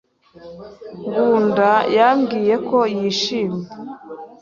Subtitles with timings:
[1.09, 3.67] Ngunda yambwiye ko yishimye.